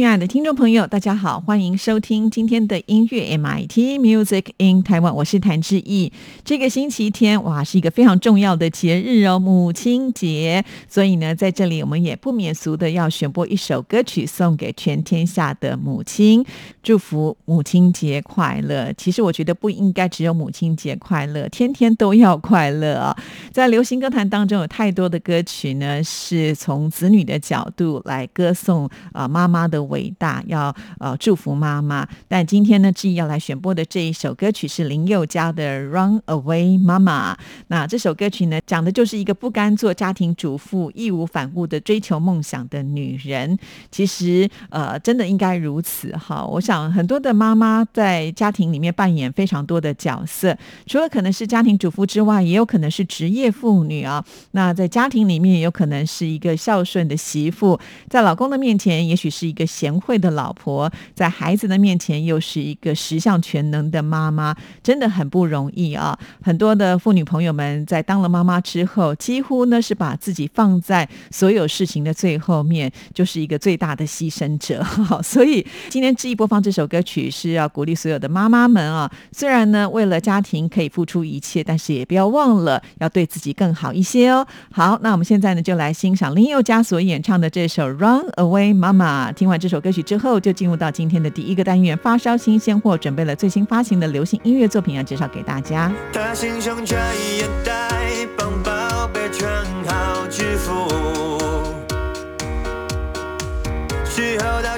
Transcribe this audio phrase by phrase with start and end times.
[0.00, 6.10] 亲爱的听众朋友，大家好，欢迎收听今天的音乐 MIT Music in Taiwan，我是谭志毅。
[6.42, 10.64] 这个星期天哇，是一个非常重要的节日哦，母亲节。
[10.88, 16.42] 所以呢，在这里我们也不免俗的要选播一首歌曲送给全天下的母亲，
[16.82, 18.90] 祝福母亲节快乐。
[18.96, 23.14] 其实我觉得不应该只有母亲节快乐，天天都要快乐啊。
[23.52, 29.89] 在流行歌坛当中，有太多的歌曲呢，是从子女的角度来歌颂啊妈妈的。
[29.90, 37.34] 伟大要呃祝福妈妈，但今天呢，志毅要来选播的这一首歌曲是林宥嘉的《Run Away 妈妈》。
[37.66, 43.58] 那这首歌曲呢，讲的就是一个不甘做家庭主妇、义无反顾的追求梦想的女人。
[43.90, 46.44] 其实呃，真的应该如此哈。
[46.44, 54.24] 我想很多的妈妈在家庭里面扮演非常多的角色，除了可能是家庭主妇之外，也有可能是职业妇女啊。
[54.52, 59.66] 那在家庭里面，有可能是一个孝顺的媳妇，在老公的面前，也许是一个。
[59.80, 66.18] 贤惠的老婆，在孩子的面前又是一个十项全能的妈妈，真的很不容易啊！
[66.42, 74.84] 很多的妇女朋友们在当了妈妈之后，几乎呢是把自己放在所有事情的最后面，就是一个最大的牺牲者。
[75.24, 79.10] 所以今天志毅播放这首歌曲，是要鼓励所有的妈妈们啊！
[79.32, 84.46] 虽然呢为了家庭可以付出一切，但是也不要忘了要对自己更好一些哦。
[84.70, 89.30] 好，那我们现在呢就来欣赏林宥嘉所演唱的这首《Run Away 妈妈》。
[89.34, 89.69] 听完这。
[89.70, 95.90] 首歌曲之后，就进入到今天的第一个单元——发烧新鲜货，准备了最新发行的流行音乐作品要介绍给大家。
[96.12, 97.00] 他心胸专
[97.38, 100.90] 业，带帮宝贝穿好，之后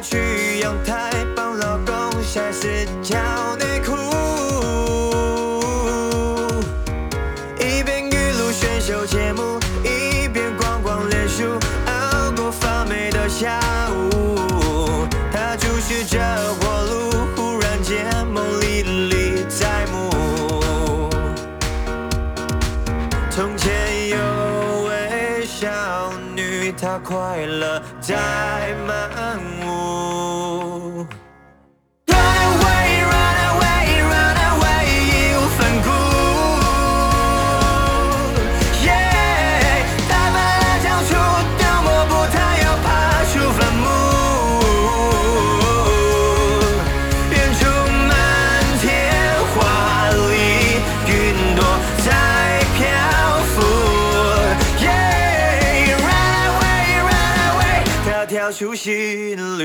[0.05, 3.17] 去阳台帮老公晒湿条
[23.35, 24.19] 从前有
[24.87, 30.72] 位少女，她快乐在满屋。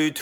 [0.08, 0.14] 新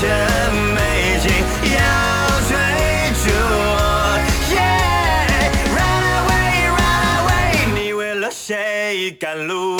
[0.00, 1.28] 这美景
[1.74, 1.78] 要
[2.48, 2.50] 追
[3.22, 3.24] 逐。
[4.50, 7.28] Yeah，run away, run away，
[7.74, 9.79] 你为了谁赶路？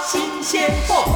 [0.00, 1.13] 新鲜货。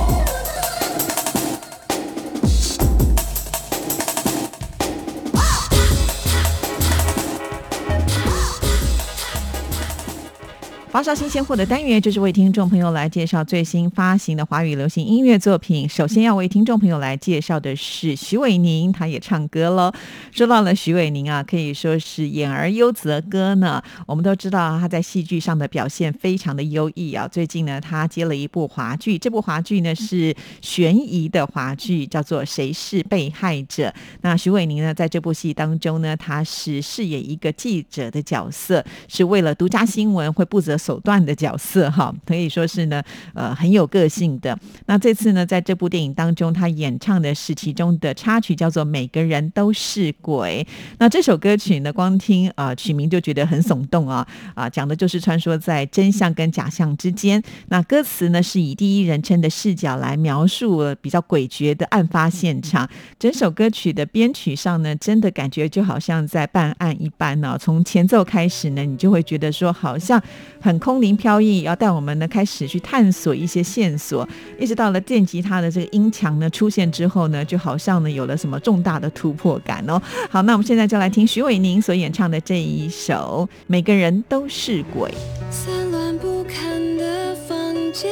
[10.98, 15.88] 发烧新鲜货的单元，就是为听众朋友来介绍最新发行的华语流行音乐作品。
[15.88, 19.92] 首先要为听众朋友来介绍的是徐伟宁，他也唱歌喽。
[20.32, 23.80] 说到了徐伟宁啊，可以说是演而优则歌呢。
[24.08, 27.28] 我们都知道他在戏剧上的表现非常的优异啊。
[27.28, 33.84] 最近呢，他接了一部华剧，这部华剧呢是悬疑的华剧，叫做《谁是被害者》。
[34.22, 43.02] 那徐伟宁呢，在这部戏当中呢，他是饰演一个记者的角色，是为了独家新闻会不择手段的角色哈，可以说是呢，
[43.34, 44.58] 呃，很有个性的。
[44.86, 50.66] 那这次呢，在这部电影当中，他演唱的是其中的插曲，叫做《每个人都是鬼》。
[50.98, 57.42] 那这首歌曲呢，光听啊、呃曲名就觉得很耸动啊啊，讲的就是穿梭在真相跟假象之间。
[57.68, 62.88] 那歌词呢，是以第一人称的视角来描述比较诡谲的案发现场。
[63.18, 70.22] 整首歌曲的编曲上呢，真的感觉就好像在办案一般呢、从前奏开始呢，你就会觉得说，好像
[70.62, 74.28] 很空灵飘逸，要带我们呢开始去探索一些线索。
[74.58, 80.00] 一直到了电吉他的这个音墙呢出现之后呢，就好像呢有了什么重大的突破感哦。
[80.30, 85.10] 好，那我们现在就来听徐伟宁所演唱的这一首《每个人都是鬼》。
[85.50, 88.10] 散乱不堪的房间，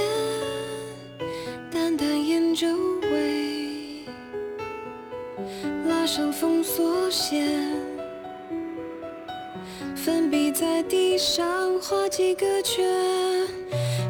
[1.71, 2.67] 淡淡烟周
[3.13, 4.05] 围，
[5.87, 7.71] 拉上封锁线，
[10.07, 11.45] 粉笔在地上
[11.81, 12.87] 画几个圈，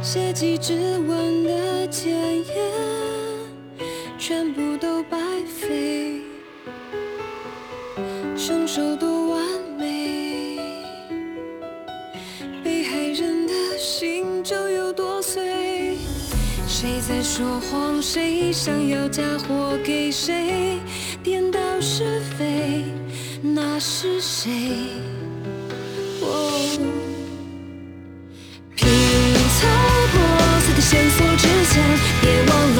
[0.02, 2.54] 写几支吻的检验，
[4.18, 5.16] 全部都白
[5.46, 6.20] 费，
[8.36, 9.42] 凶手多完
[9.78, 10.58] 美。
[12.62, 15.96] 被害人的心就有多碎。
[16.68, 18.02] 谁在说谎？
[18.02, 20.78] 谁想要嫁祸给谁？
[21.22, 22.84] 颠倒是非，
[23.40, 24.50] 那是谁？
[26.26, 26.32] 哦
[28.74, 28.88] 拼
[29.56, 29.66] 凑
[30.12, 30.14] 破
[30.60, 31.74] 碎的线索之前，
[32.20, 32.78] 别忘了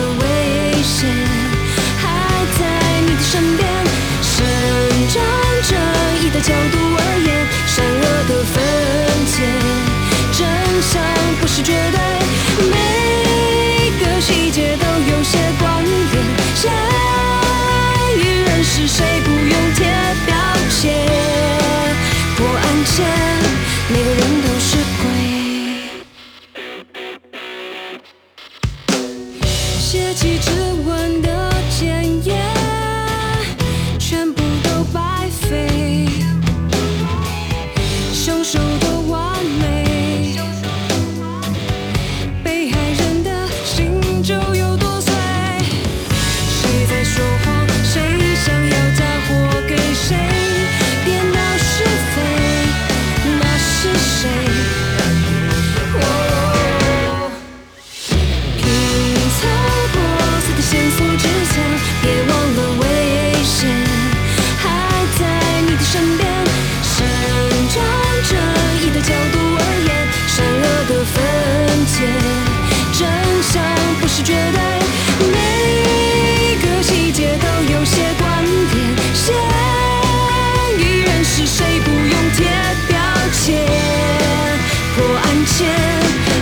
[85.37, 85.69] 破案前，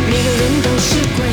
[0.09, 1.27] 每个人都是鬼。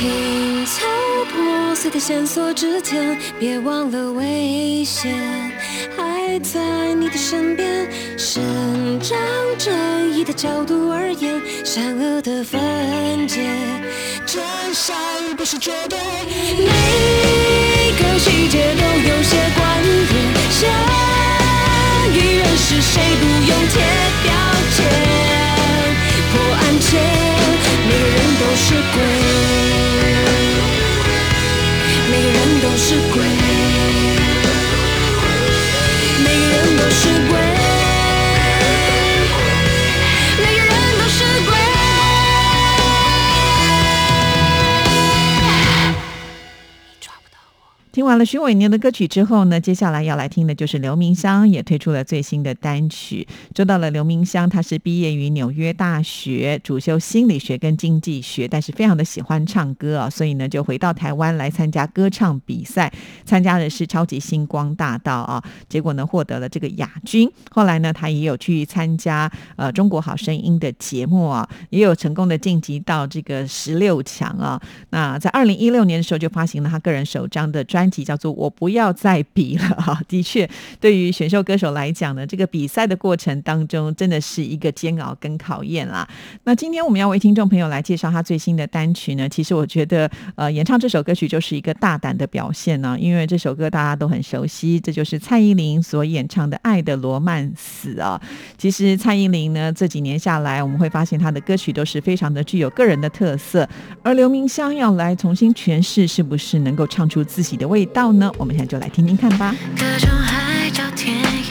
[0.00, 0.74] 拼凑
[1.32, 5.14] 破碎的线索之前，别忘了危险
[5.96, 7.88] 还在你的身边。
[8.16, 8.42] 生
[9.00, 9.18] 长
[9.58, 9.70] 着
[10.24, 12.60] 的角度而言，善恶的分
[13.26, 13.40] 界，
[14.24, 14.96] 真善
[15.36, 15.98] 不是绝对。
[16.58, 20.14] 每个细节都有些关联，
[20.50, 20.60] 下
[22.12, 23.82] 一人是谁不用贴
[24.22, 24.30] 标
[24.76, 24.78] 签，
[26.30, 26.88] 破案前
[27.88, 28.96] 每个人都是鬼，
[32.10, 33.14] 每个人都是鬼，
[36.22, 37.32] 每个人都是鬼，
[48.02, 53.24] 听完了徐伟年的歌曲之后呢，接下来要来听的就是刘明湘也推出了最新的单曲。
[53.54, 62.92] 说到了刘明湘，他是毕业于纽约大学，主修心理学跟经济学，但是非常的喜欢唱歌啊，所以呢就回到台湾来参加歌唱比赛，
[63.24, 67.30] 参加的是超级星光大道啊，结果呢获得了这个亚军。
[67.52, 74.60] 后来呢他也有去参加呃中国好声音的节目啊，也有成功的晋级到这个十六强啊。
[74.90, 80.00] 那在二零一六年的时候就发行了他个人首张的专辑，叫做《我不要再比了》哈。
[80.08, 80.48] 的确，
[80.80, 86.08] 对于选秀歌手来讲呢，这个比赛的过程当中真的是一个煎熬跟考验啦。
[86.44, 98.20] 那今天我们要为听众朋友来介绍他最新的单曲呢，其实我觉得呃演唱这首歌曲就是一个大胆的表现呢、因为这首歌大家都很熟悉，这就是蔡依林所演唱的《爱的罗曼史》啊。
[98.56, 103.68] 其实蔡依林呢这几年下来，我们会发现她的歌曲都是非常的具有个人的特色，
[104.02, 108.32] 而刘明湘要来重新诠释，是不是能够唱出自己的味味道呢？
[108.38, 109.52] 我们现在就来听听看吧。
[109.76, 111.41] 各种海角天涯，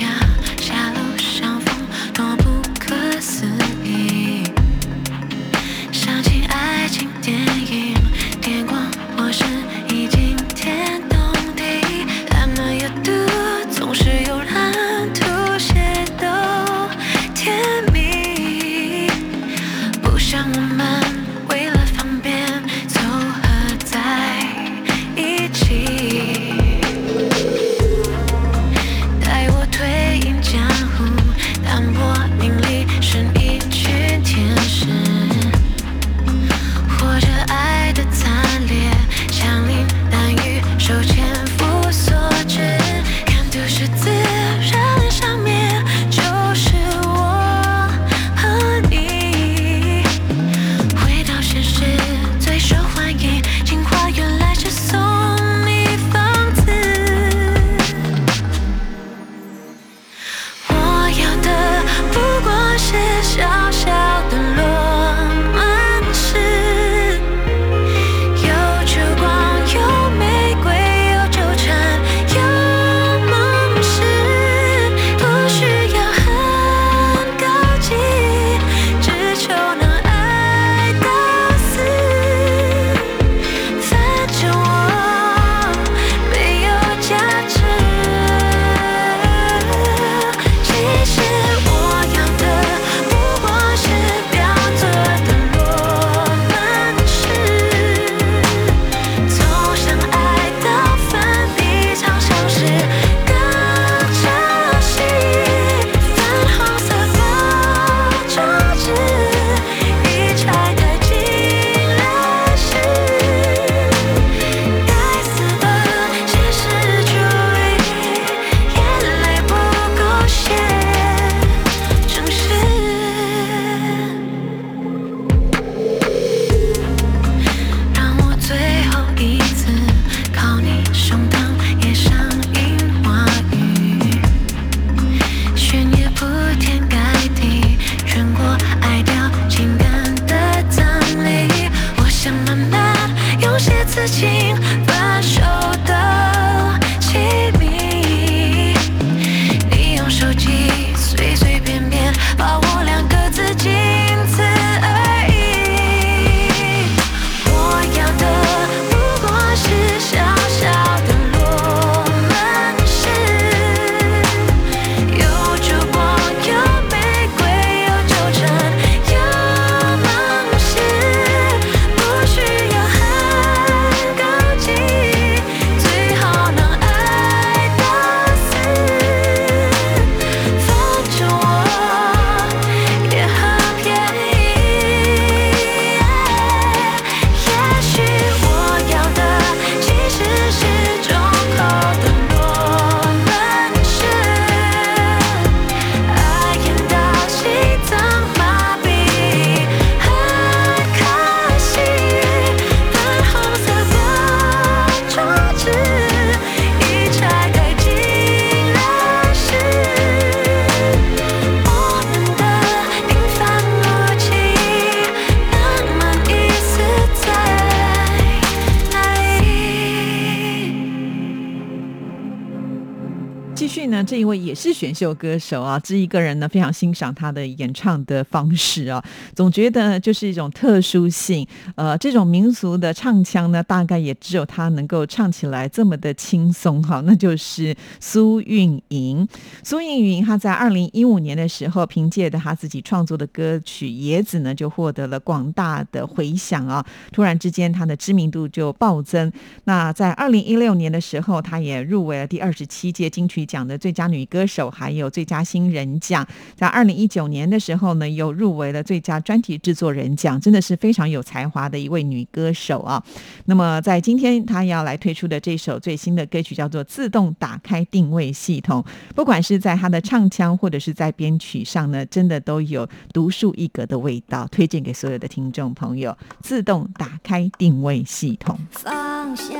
[224.11, 229.01] 这一位也是选秀歌手啊，志毅个人呢非常欣赏他的演唱的方式啊，
[229.33, 231.47] 总觉得就是一种特殊性。
[231.75, 237.01] 呃，这种民俗的唱腔呢，大概也只有他能够唱起来这么的轻松哈。
[237.05, 239.25] 那就是苏运莹。
[239.63, 246.85] 苏运莹她在二零一五年的时候，凭借着她自己创作的歌曲《野子》呢，就获得了广大的回响啊。
[247.13, 249.31] 突然之间，她的知名度就暴增。
[249.63, 256.25] 那在二零一六年的时候，她也入围了第二十七届金曲奖的最佳女歌手，还有最佳新人奖。
[256.55, 263.03] 在二零一九年的时候呢，又入围了最佳专题制作人奖，真的是非常有才华的一位女歌手啊。
[263.45, 268.83] 那么在今天，她要来推出的这首最新的歌曲叫做《自动打开定位系统》，
[269.15, 276.17] 不管是在她的唱腔或者是在编曲上呢，真的都有独树一格的味道，推荐给所有的听众朋友。
[276.41, 278.57] 自动打开定位系统。
[278.71, 279.55] 放下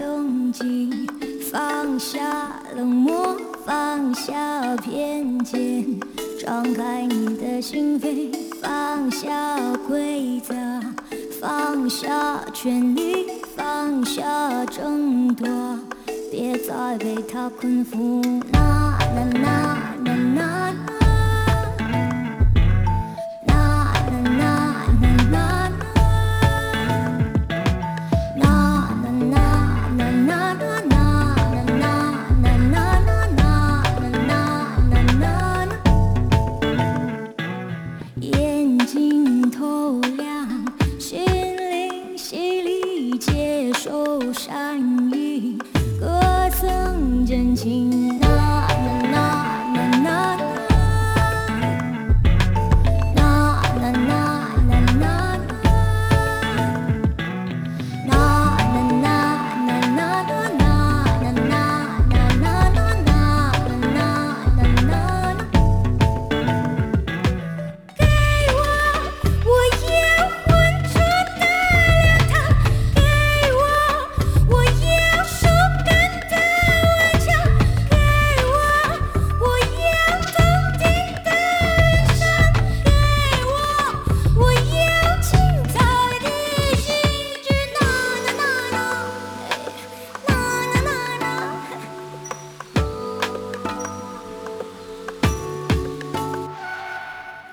[0.00, 0.90] 拥挤，
[1.50, 5.98] 放下冷漠，放下偏见，
[6.38, 8.30] 敞开你的心扉，
[8.60, 10.54] 放下规则，
[11.40, 15.48] 放下权力，放下争夺，
[16.30, 18.22] 别再被他困缚。
[18.52, 20.70] 啦啦啦啦啦啦。
[20.70, 20.73] 啦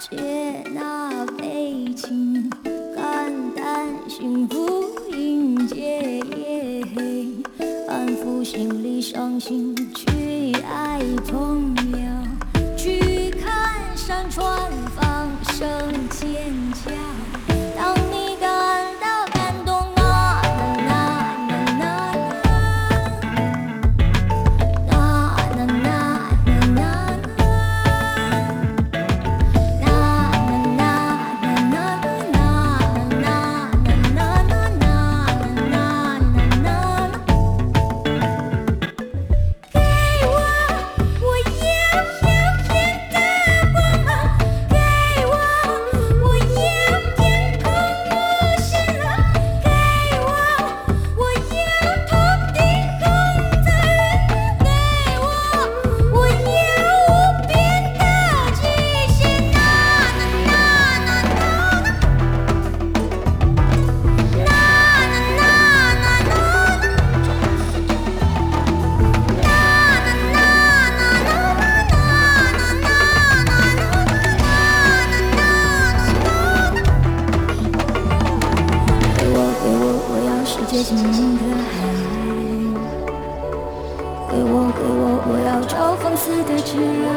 [0.09, 2.49] 接纳悲情，
[2.95, 7.27] 感叹幸福，迎接夜黑，
[7.87, 9.70] 安抚心里伤心，
[81.37, 81.73] 的海。
[84.29, 86.71] 给我，给我，我要找放肆的真
[87.05, 87.09] 爱。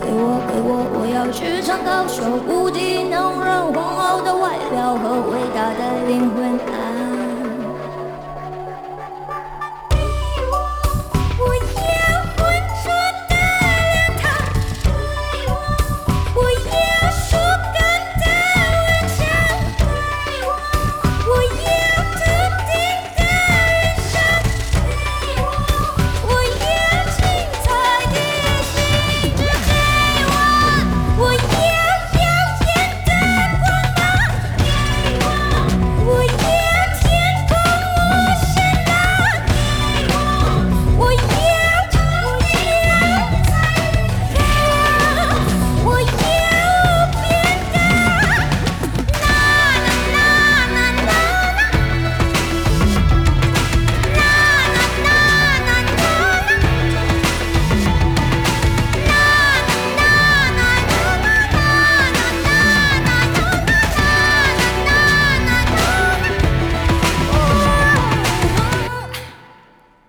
[0.00, 6.87] 给我，给我，我要职场高手，无敌能人，皇后的外表和伟大的灵魂。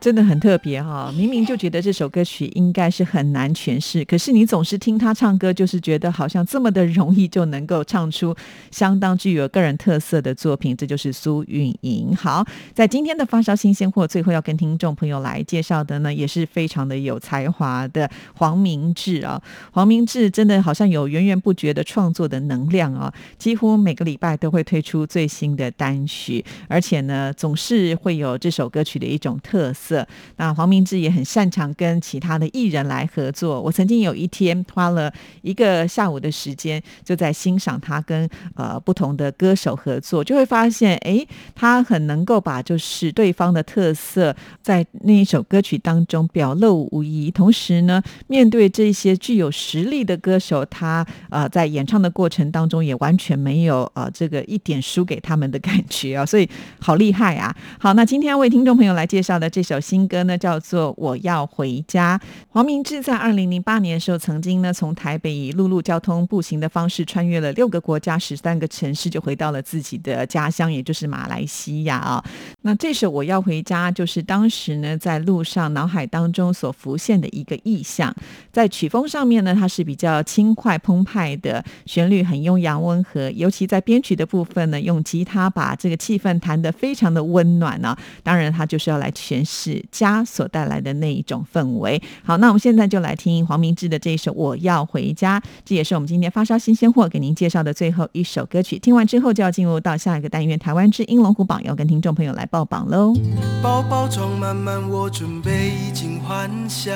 [0.10, 8.36] 真的很特别哈、 明明就觉得这首歌曲应该是很难诠释，可是你总是听他唱歌，就是觉得好像这么的容易就能够唱出
[8.72, 12.16] 相当具有个人特色的作品，这就是苏运莹。
[12.16, 12.44] 好，
[12.74, 19.40] 在今天的发烧新鲜货，最后要跟听众朋友来介绍的呢，也是非常的有才华的黄明志啊。
[19.72, 29.99] 黄明志真的好像有源源不绝的创作的能量啊，几乎每个礼拜都会推出最新的单曲，而且呢，总是会有这首歌曲的一种特色。
[30.38, 33.62] 那黄明志也很擅长跟其他的艺人来合作。
[33.62, 57.56] 我曾经有一天花了一个下午的时间，就在欣赏他跟呃不同的歌手合作，就会发现，哎，他很能够把就是对方的特色在那一首歌曲当中表露无遗，同时呢，面对这些具有实力的歌手，他呃在演唱的过程当中也完全没有呃这个一点输给他们的感觉啊，所以好厉害啊！
[57.80, 62.16] 好，那今天为听众朋友来介绍的这首新歌呢，叫做《我要回家》。
[62.50, 72.24] 黄明志在二零零八年的时候，曾经呢从台北以陆路交通步行的方式穿越了六个国家、十三个城市，就回到了自己的家乡，也就是马来西亚啊。
[72.62, 78.16] 那这首《我要回家》就是当时呢在路上脑海当中所浮现的一个意象。
[78.52, 92.02] 在曲风上面呢，它是比较轻快澎湃的，旋律很悠扬温和，尤其在编曲的部分呢，用吉他把这个气氛弹得非常的温暖呢、当然，它就是要来诠释家所带来的那一种氛围。
[92.24, 98.78] 好，那我们现在就来听黄明志的这一首《我要回家》，这也是我们今天发烧新鲜货给您介绍的最后一首歌曲。
[98.80, 103.14] 听完之后，就要进入到下一个单元——台湾之音龙虎榜，要跟听众朋友来报榜喽。
[103.62, 106.94] 包包装满满，我准备衣锦还乡，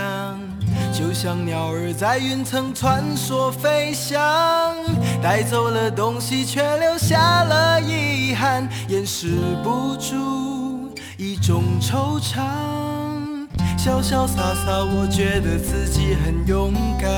[0.94, 4.20] 就像鸟儿在云层穿梭飞翔，
[5.22, 10.63] 带走了东西，却留下了遗憾，掩饰不住
[11.24, 12.42] 一种惆怅。
[13.78, 17.10] 潇潇洒洒，我觉得自己很勇敢，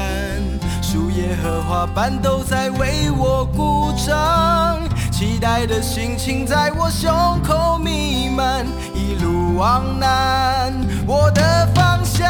[0.79, 4.79] 树叶和花瓣都在为我鼓掌，
[5.11, 8.63] 期待的心情在我胸口弥漫，
[8.93, 10.71] 一路往南，
[11.07, 12.29] 我的方向，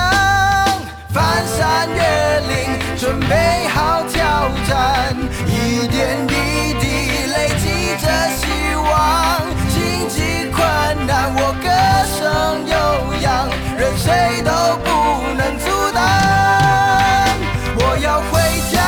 [1.09, 5.13] 翻山越岭，准备好挑战，
[5.45, 8.07] 一点一滴累积着
[8.37, 10.63] 希望，荆棘困
[11.05, 11.67] 难，我歌
[12.15, 12.73] 声悠
[13.21, 14.51] 扬，任谁都
[14.87, 14.87] 不
[15.35, 15.99] 能阻挡。
[17.75, 18.39] 我要回
[18.71, 18.79] 家，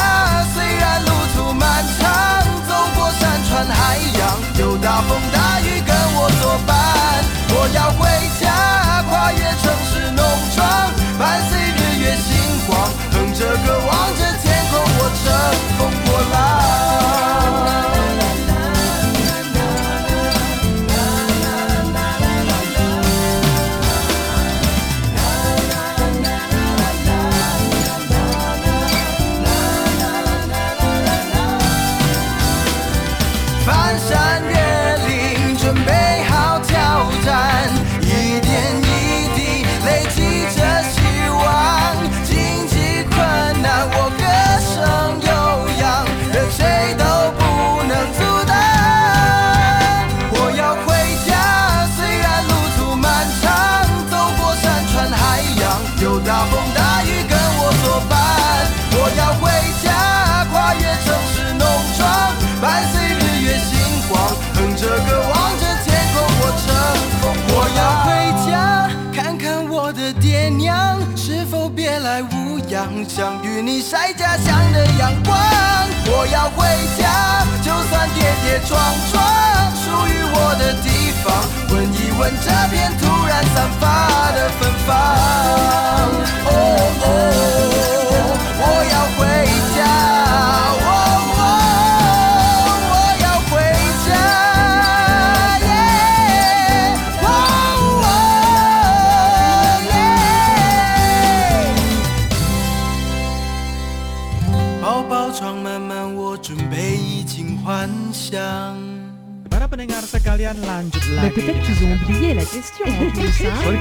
[0.56, 2.08] 虽然路途漫长，
[2.68, 4.20] 走过山川海洋，
[4.58, 6.74] 有大风大雨跟我作伴。
[7.50, 8.08] 我要回
[8.40, 10.24] 家，跨越城市农
[10.56, 10.64] 庄，
[11.20, 12.32] 伴随日月星
[12.66, 12.80] 光，
[13.12, 15.26] 哼着歌望着天空，我乘
[15.78, 16.67] 风破浪。
[104.87, 108.77] 哦耶包包装满满，我准备衣锦还乡。
[109.51, 113.45] Para pendengar sekalian lanjut Bah, lagi Peut-être qu'ils ont oublié la question en plus.
[113.45, 113.53] hein.
[113.63, 113.77] Sorry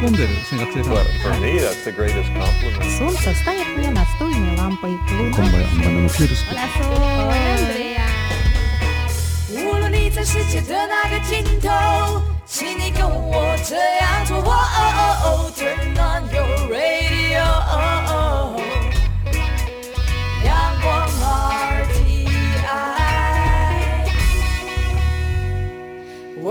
[0.49, 2.91] sengaja Well, for me, that's the greatest compliment.
[2.99, 4.91] Солнце станет мне настольной лампой.
[5.17, 5.47] Луна
[9.53, 14.37] 无论你在世界的哪个尽头，请你跟我这样做。
[14.39, 17.39] 哦哦哦，Turn on your radio，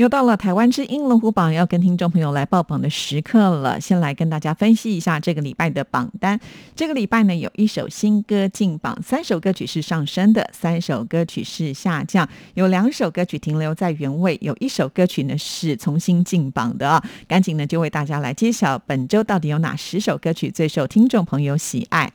[0.00, 3.78] 又到了台湾之音龙虎榜要跟听众朋友来报榜的时刻了。
[3.78, 6.40] 先来跟大家分析一下这个礼拜的榜单。
[6.74, 17.04] 这个礼拜呢，有一首新歌进榜，三首歌曲是上升的，三首歌曲是下降，有两首歌曲停留在原位，有一首歌曲呢是重新进榜的啊。
[17.28, 22.10] 赶紧呢就为大家来揭晓本周到底有哪十首歌曲最受听众朋友喜爱。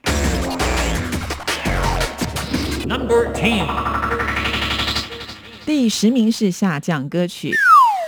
[2.87, 3.67] Number Ten。
[5.67, 7.51] 第十名是下降歌曲。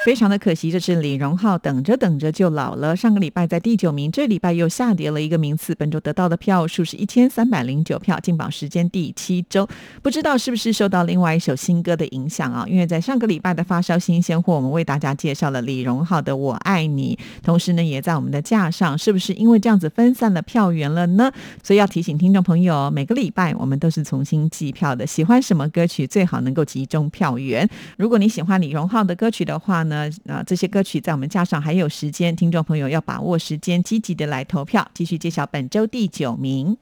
[0.08, 2.96] 非常的可惜，这是李荣浩等着等着就老了。
[2.96, 5.76] 上个礼拜在第九名，这礼拜又下跌了一个名次。
[5.76, 9.68] 本周得到的票数是一千三百零九票，进榜时间第七周。
[10.02, 12.64] 不知道是不是受到另外一首新歌的影响啊？
[12.70, 21.30] 因为在上个礼拜的发烧新鲜货，我们为大家介绍了李荣浩的《我爱你》，同时呢，也在我们的架上，是不是因为这样子分散了票源了呢？
[21.62, 25.06] 所以要提醒听众朋友，每个礼拜我们都是重新计票的。
[25.06, 27.70] 喜欢什么歌曲，最好能够集中票源。
[27.98, 29.97] 如果你喜欢李荣浩的歌曲的话呢，
[30.28, 34.88] 啊，这些歌曲在我们架上还有时间，听众朋友要把握时间，积极的来投票。
[34.94, 36.78] 继续揭晓本周第九名。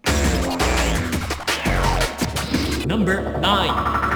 [2.87, 4.14] Number Nine。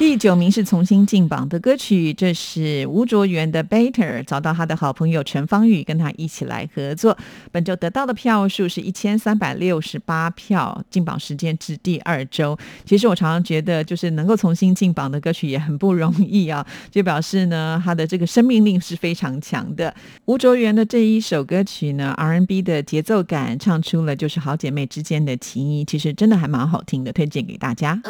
[0.00, 7.14] 第九名是重新进榜的歌曲，这是吴卓源的《Better》，找到他的好朋友陈芳宇，跟他一起来合作。
[7.52, 12.58] 本周得到的票数是一千三百六十八票，进榜时间至第二周。
[12.86, 19.94] 其实我常常觉得，就是能够重新进榜的歌曲也很不容易啊， 就表示呢，他的这个生命力是非常强的。
[20.24, 28.00] 吴卓源的这一首歌曲呢，R&B 的节奏感，唱出了就是好姐妹之间的情谊，其实真的还蛮好听的，推荐给大家。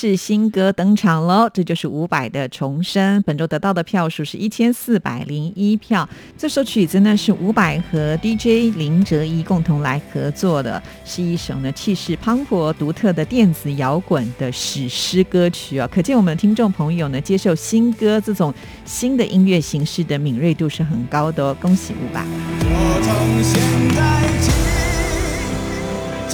[0.00, 6.08] 是新歌登场喽，这就是伍佰的《重生》，本周得到的票数是一千四百零一票。
[6.38, 15.86] 这首曲子呢是伍佰和 DJ 林哲一共同来合作的，是一首呢气势磅礴、独特的电子摇滚的史诗歌曲啊！
[15.92, 18.54] 可见我们的听众朋友呢接受新歌这种
[18.86, 22.24] 新的音乐形式的敏锐度是很高的哦，恭喜伍佰！
[22.64, 23.12] 我从
[23.44, 23.60] 现
[23.94, 24.00] 在
[24.40, 24.50] 起，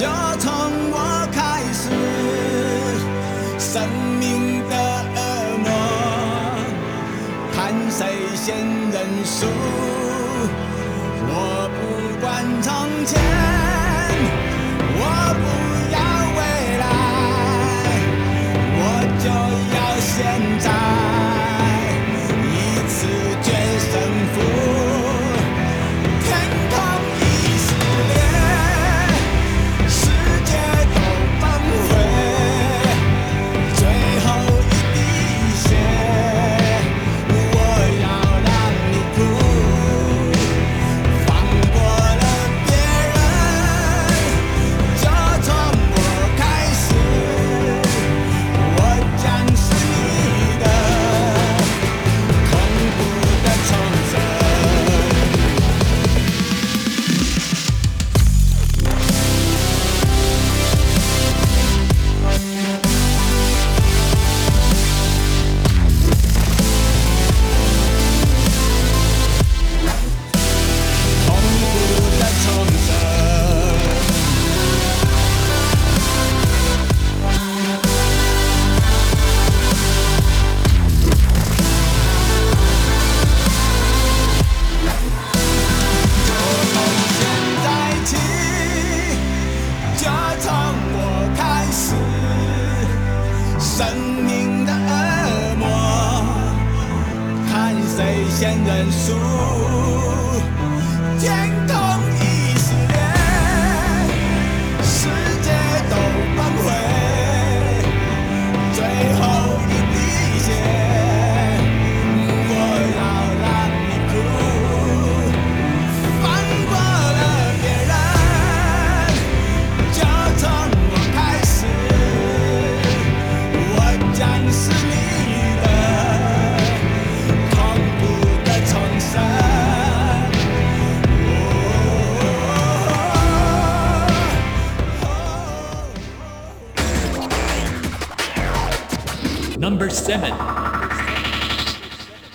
[0.01, 0.07] 就
[0.39, 0.53] 从
[0.89, 1.16] 我
[19.29, 19.56] 我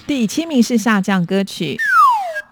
[0.07, 1.79] 第七名是下降歌曲。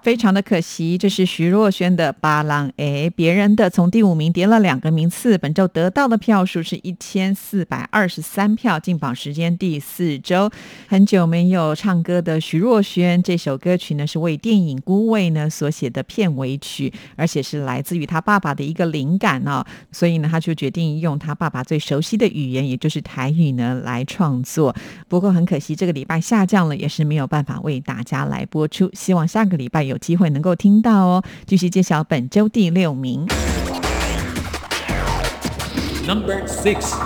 [0.03, 10.51] 非常的可惜，这是徐若瑄的《巴郎诶》，别人的从第五名跌了两个名次，本周得到的票数是一千四百二十三票，进榜时间第四周。
[10.89, 24.75] 很久没有唱歌的徐若瑄，这首歌曲呢是为电影《孤味》呢所写的片尾曲，而且是来自于他爸爸的一个灵感哦，所以呢他就决定用他爸爸最熟悉的语言，也就是台语呢来创作。
[25.09, 28.91] 不过很可惜，这个礼拜下降了，也是没有办法为大家来播出。
[28.95, 31.23] 希望下个礼拜有机会能够听到哦。
[31.45, 33.27] 继续揭晓本周第六名。
[36.07, 36.97] Number six，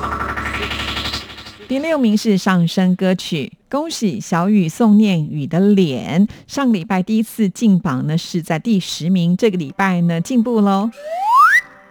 [1.66, 6.28] 第六名是上升歌曲，恭喜小雨宋念宇的脸。
[6.46, 10.90] 上礼拜第一次进榜呢是在第十名，这个礼拜呢进步喽。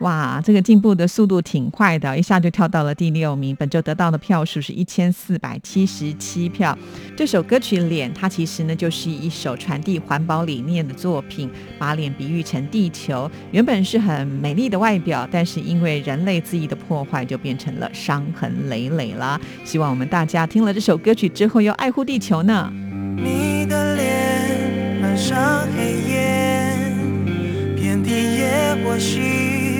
[0.03, 3.55] 哇，这个进步的速度挺快的，一下就跳到了第六名。
[3.55, 6.77] 本周得到的票数是一千四百七十七票。
[7.15, 11.49] 这首歌曲《脸》，它其实呢就是一首传递环保理念的作品，
[11.79, 13.31] 把脸比喻成地球。
[13.51, 19.39] 原本是很美丽的外表，但是因为人类恣意的破坏，就变成了伤痕累累啦。
[19.63, 22.69] 希望我们大家听了这首歌曲之后，要爱护地球呢。
[23.15, 26.75] 你的脸满上黑夜，
[27.73, 29.72] 遍地野火熄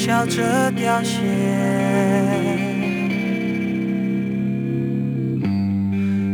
[0.00, 1.18] 笑着凋谢，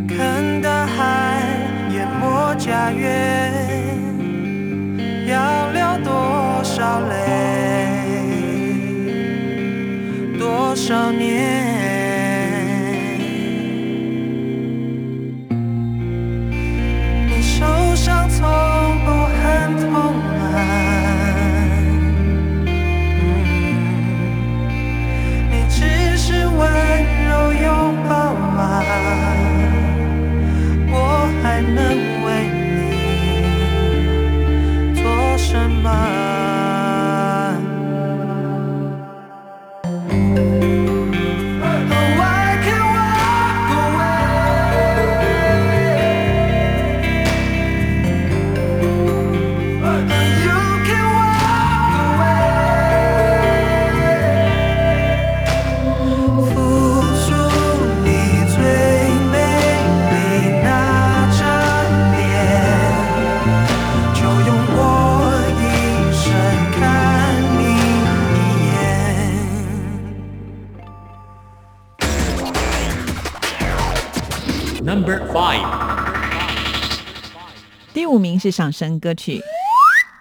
[0.07, 1.41] 看大海
[1.91, 3.51] 淹没家园，
[5.27, 7.15] 要流多少泪，
[10.39, 12.04] 多少年。
[78.45, 79.43] 是上升歌曲。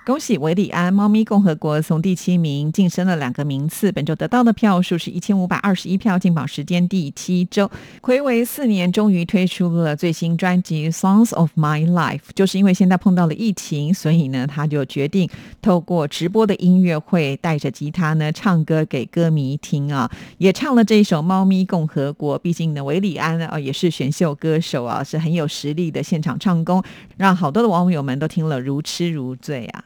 [0.05, 12.17] 恭喜韦礼安，《猫咪共和国》从第七名晋升了两个名次，本周得到的票数是一千五百二十一票，进榜时间第七周，暌违四年，终于推出了最新专辑《Songs of My Life》。
[12.35, 15.29] 就是因为现在碰到了疫情，所以呢，他就决定
[15.61, 22.37] 透过直播的音乐会，带着吉他呢唱歌给歌迷听啊，也唱了这一首《猫咪共和国》。
[22.41, 26.83] 毕竟呢，韦礼安啊也是选秀歌手啊，是很有实力的现场唱功，
[27.15, 29.81] 让好多的网友们都听了如痴如醉啊。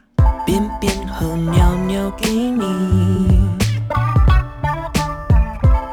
[0.48, 2.64] 便便和尿尿给你，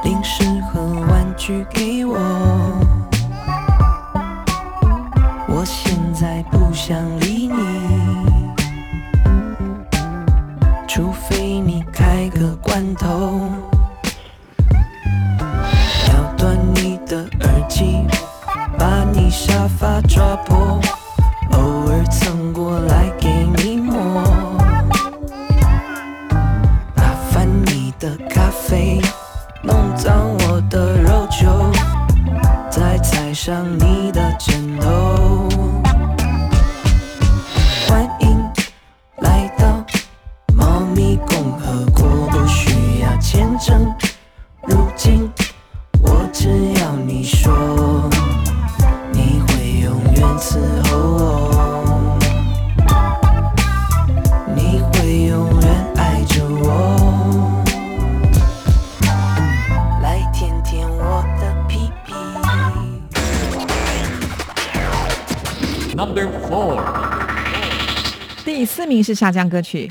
[0.04, 0.80] 零食和
[1.10, 2.16] 玩具给我。
[5.48, 8.54] 我现在不想理你，
[10.86, 13.50] 除非你开个罐头，
[16.10, 18.06] 咬断你的耳机，
[18.78, 20.80] 把你沙发抓破，
[21.50, 23.08] 偶尔蹭过来
[33.44, 33.83] 再
[65.96, 66.82] Number four，
[68.44, 69.88] 第四名是下降歌曲，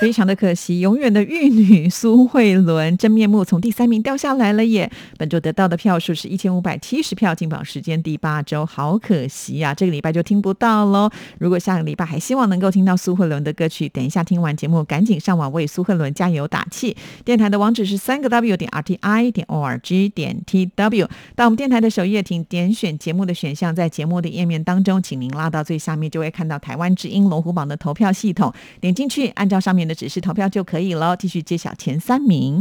[0.00, 4.88] 非常的可惜，永远的玉女苏慧伦真面目从第三名掉下来了耶。
[5.16, 11.10] 本周得到的票数是一千五百七十票，进榜时间第八周，好可惜啊，这个礼拜就听不到喽。
[11.38, 16.96] 如果下个礼拜还希望能够听到苏慧伦的歌曲，等一下听完节目赶紧上网为苏慧伦加油打气。
[17.24, 21.08] 电台的网址是三个 W 点 R T I 点 O R G 点 T W。
[21.34, 31.16] 到我们电台的首页，请点选节目的选项，在节目的页面当中，请您拉到最下面，就会看到台湾之音龙虎榜的投票系统，点进去，按照上面的指示投票就可以了。
[31.16, 32.60] 继续揭晓前三名。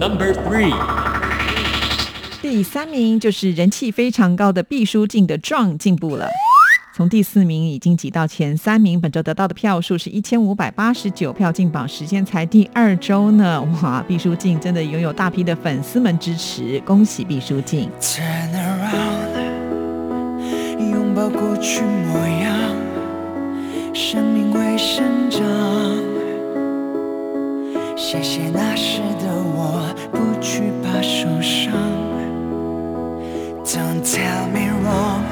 [0.00, 0.74] Number three，
[2.40, 6.26] 第三名就是人气非常高的毕书尽的《壮》进步了。
[6.94, 13.62] 从第四名已经挤到前三名，本周得到的票数是一千五百八十九票，进榜时间才第二周呢。
[13.80, 19.40] 哇，毕书尽真的拥有大批的粉丝们支持，恭喜毕书尽！Turn around，
[20.90, 22.58] 拥抱过去模样，
[23.94, 25.40] 生命会生长。
[27.94, 31.72] 谢谢那时的我，不惧怕受伤。
[33.64, 35.22] Don't tell me wrong，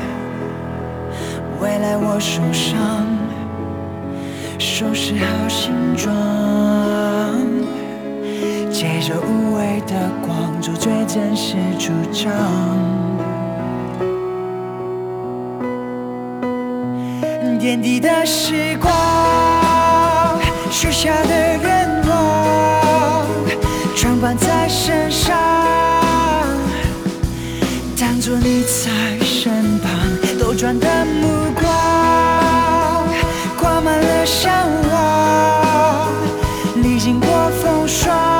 [1.60, 3.06] 未来我受伤，
[4.58, 6.14] 收拾好行装。
[8.70, 13.09] 借着无畏的光，做最真实主张。
[17.60, 18.90] 点滴的时光，
[20.70, 23.26] 许下的愿望，
[23.94, 25.36] 装扮在身上，
[27.98, 29.92] 当作你在身旁，
[30.40, 31.70] 兜转的目光，
[33.60, 34.50] 挂满了向
[34.90, 36.10] 往，
[36.82, 37.28] 历经过
[37.62, 38.39] 风霜，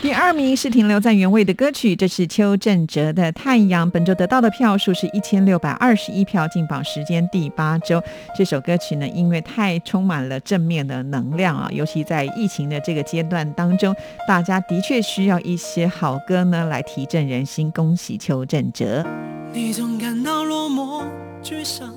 [0.00, 3.86] 第二名是停留在原位的歌曲，这是邱振哲的《太阳》。
[3.90, 8.02] 本周得到的票数是一千六百二十一票，进榜时间第八周。
[8.36, 13.94] 这首歌曲呢，因为太充满了正面的能量啊，尤其在疫情的这个阶段当中，
[14.26, 17.70] 大家的确需要一些好歌呢来提振人心。
[17.70, 19.04] 恭喜邱振哲！
[19.52, 21.04] 你总感到落寞、
[21.42, 21.92] 沮丧，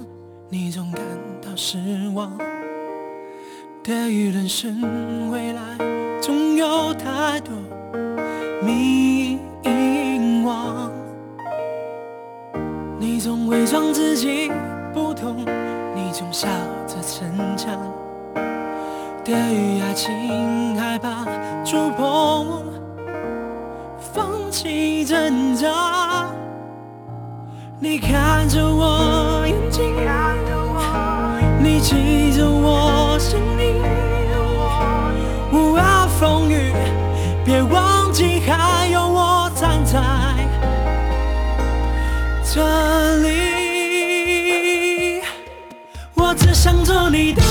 [0.50, 1.02] 你总感
[1.42, 1.78] 到失
[2.14, 2.32] 望。
[3.86, 5.62] 对于人生未来，
[6.20, 7.54] 总有太多
[8.64, 9.38] 迷
[10.44, 10.90] 惘。
[12.98, 14.52] 你总伪装自己
[14.92, 15.36] 不懂，
[15.94, 16.48] 你总笑
[16.88, 17.80] 着逞强。
[19.24, 21.24] 对于爱情，害怕
[21.64, 22.64] 触碰，
[24.00, 26.28] 放弃挣扎。
[27.80, 29.94] 你看着我眼睛，
[31.62, 33.05] 你记着我
[42.56, 42.62] 这
[43.18, 43.28] 里
[46.14, 47.44] 我只想做你的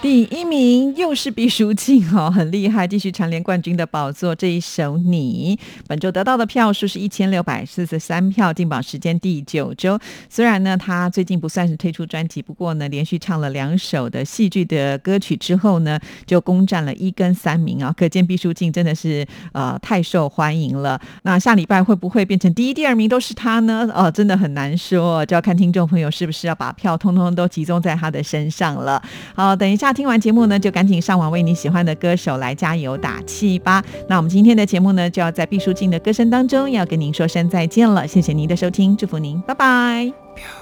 [0.00, 4.34] 第一名又是毕书尽哦，很厉害，继续蝉联冠军的宝座。
[4.34, 9.96] 这一首《你》本周得到的票数是一千六百四十三票，进榜时间第九周。
[10.28, 21.00] 虽然呢，他最近不算是推出专辑，不过呢，连续唱了两首的戏剧的歌曲之后呢，就攻占了一跟三名啊，可见毕书尽真的是呃太受欢迎了。
[21.22, 23.88] 那下礼拜会不会变成第一、第二名都是他呢？
[23.94, 29.00] 哦，真的很难说，就要看听众朋友是不是要把票通通都集中在他的身上了。
[29.36, 33.82] 好，等一下听完节目呢，就赶紧上网为你喜欢的歌手来加油打气吧。
[34.08, 40.12] 那我们今天的节目呢，就要在毕书尽的歌声当中要跟您说声再见了，谢谢您的收听，祝福您，拜拜。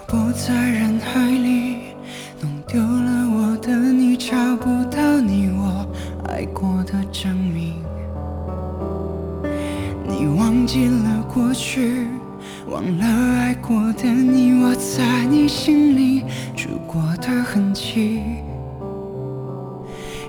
[0.06, 1.76] 不在人海里，
[2.40, 5.86] 弄丢了我的你，找不到你我
[6.26, 7.74] 爱过的证明。
[10.08, 12.06] 你忘记了过去，
[12.68, 13.04] 忘了
[13.38, 16.24] 爱过的你，我在你心里
[16.56, 18.22] 住过的痕迹。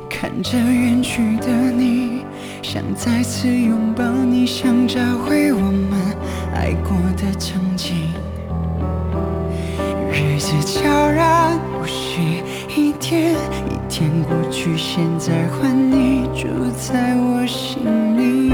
[0.09, 2.25] 看着远去的你，
[2.63, 5.97] 想再次拥抱你，想找回我们
[6.53, 7.95] 爱过的曾经。
[10.11, 12.43] 日子悄然无息，
[12.75, 13.33] 一天
[13.69, 17.85] 一天过去，现在换你住在我心
[18.17, 18.51] 里。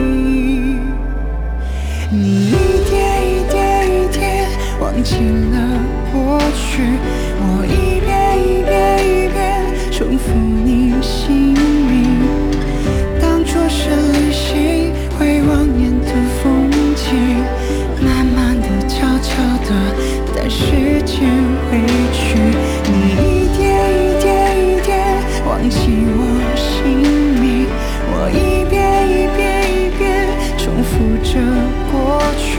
[2.12, 2.54] 你一
[2.90, 2.94] 点
[3.26, 4.48] 一点一点
[4.80, 5.56] 忘记了
[6.12, 6.84] 过去，
[7.40, 9.42] 我一遍一遍一遍
[9.92, 10.30] 重复
[13.78, 16.08] 是旅行，回望沿途
[16.42, 17.04] 风景，
[18.02, 19.30] 慢慢的、悄悄
[19.68, 19.70] 的
[20.34, 21.28] 带时间
[21.70, 21.70] 回
[22.14, 22.40] 去。
[22.88, 23.60] 你一点
[23.92, 24.26] 一点
[24.58, 24.90] 一点
[25.46, 25.76] 忘记
[26.08, 26.20] 我
[26.56, 26.64] 姓
[27.42, 27.68] 名，
[28.08, 28.74] 我一遍
[29.10, 30.02] 一遍一遍
[30.58, 31.30] 重复着
[31.92, 32.50] 过去，